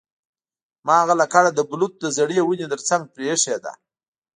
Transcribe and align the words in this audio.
ما 0.85 0.95
هغه 1.01 1.15
لکړه 1.21 1.49
د 1.53 1.59
بلوط 1.69 1.93
د 1.99 2.05
زړې 2.17 2.39
ونې 2.43 2.67
ترڅنګ 2.71 3.03
پریښې 3.15 3.55
ده 3.63 3.73